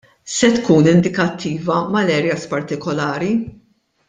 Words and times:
Se 0.35 0.47
tkun 0.53 0.87
indikattiva 0.93 1.77
mal-areas 1.97 2.49
partikolari? 2.55 3.33